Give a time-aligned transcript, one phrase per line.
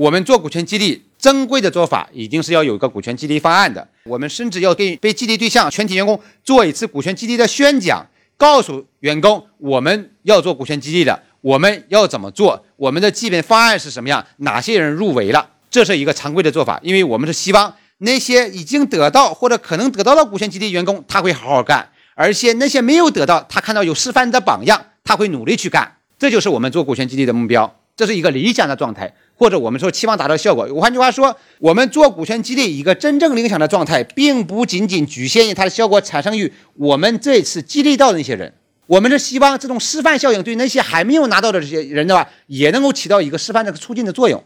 [0.00, 3.86] 我们做股权激励，正规的做法一定是要有一个股权激励方案的。
[4.04, 8.06] 我们甚至要给被激励对象全体员工做一次股权激励的宣讲，
[8.38, 16.80] 告诉员工我们要做股权激励的，我们要怎么做，我们的基本方案是什么样，哪些人入围了，这是一个常规的做法。
[16.82, 25.98] 因为我们是希望那些已经得到或者可能得到了股权激励员工，他会好好干，而且那些没有得到，他看到有示范的榜样，他会努力去干。
[26.18, 29.12] 这就是我们做股权激励的目标，这是一个理想的状态。
[29.36, 38.50] 或者我们说期望达到效果，换句话说，我们做股权激励一个真正理想的状态，并不仅仅局限于它的效果产生于我们这次激励到的那些人，
[38.86, 44.42] 我们是希望这种示范效应对那些还没有拿到的这些人的话，也能够起到一个示范的促进的作用。